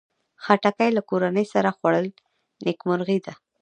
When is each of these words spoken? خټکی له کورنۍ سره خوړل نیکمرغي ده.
خټکی 0.43 0.89
له 0.97 1.01
کورنۍ 1.09 1.45
سره 1.53 1.69
خوړل 1.77 2.07
نیکمرغي 2.65 3.19
ده. 3.25 3.33